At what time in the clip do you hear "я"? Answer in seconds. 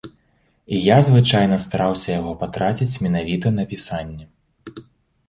0.85-0.95